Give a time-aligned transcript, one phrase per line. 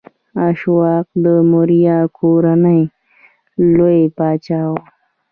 [0.47, 2.81] اشوکا د موریا کورنۍ
[3.77, 4.73] لوی پاچا و.